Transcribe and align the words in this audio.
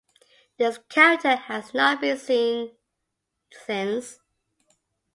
This 0.57 0.79
character 0.89 1.35
has 1.35 1.75
not 1.75 2.01
been 2.01 2.17
seen 2.17 2.71
since. 3.51 4.19